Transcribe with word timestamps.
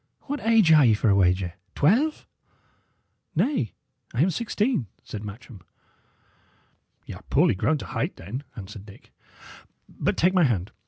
What 0.21 0.39
age 0.39 0.71
are 0.71 0.83
ye, 0.83 0.95
for 0.95 1.09
a 1.11 1.15
wager? 1.15 1.53
twelve?" 1.75 2.25
"Nay, 3.35 3.75
I 4.15 4.23
am 4.23 4.31
sixteen," 4.31 4.87
said 5.03 5.23
Matcham. 5.23 5.61
"Y' 7.05 7.13
are 7.13 7.21
poorly 7.29 7.53
grown 7.53 7.77
to 7.77 7.85
height, 7.85 8.15
then," 8.15 8.43
answered 8.55 8.87
Dick. 8.87 9.11
"But 9.87 10.17
take 10.17 10.33
my 10.33 10.45
hand. 10.45 10.71